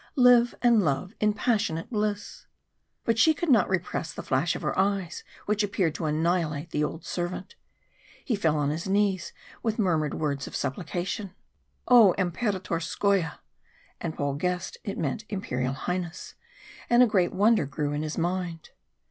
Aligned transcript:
Live 0.17 0.55
and 0.63 0.83
love 0.83 1.13
in 1.19 1.31
passionate 1.31 1.91
bliss!" 1.91 2.47
But 3.05 3.19
she 3.19 3.35
could 3.35 3.51
not 3.51 3.69
repress 3.69 4.11
the 4.11 4.23
flash 4.23 4.55
of 4.55 4.63
her 4.63 4.75
eyes 4.75 5.23
which 5.45 5.63
appeared 5.63 5.93
to 5.93 6.05
annihilate 6.05 6.71
the 6.71 6.83
old 6.83 7.05
servant. 7.05 7.53
He 8.25 8.35
fell 8.35 8.57
on 8.57 8.71
his 8.71 8.87
knees 8.87 9.31
with 9.61 9.75
the 9.75 9.83
murmured 9.83 10.15
words 10.15 10.47
of 10.47 10.55
supplication: 10.55 11.35
"O 11.87 12.15
Imperatorskoye!" 12.17 13.33
And 13.99 14.17
Paul 14.17 14.33
guessed 14.37 14.79
it 14.83 14.97
meant 14.97 15.25
Imperial 15.29 15.73
Highness, 15.73 16.33
and 16.89 17.03
a 17.03 17.05
great 17.05 17.31
wonder 17.31 17.67
grew 17.67 17.91
in 17.93 18.01
his 18.01 18.17
mind. 18.17 18.71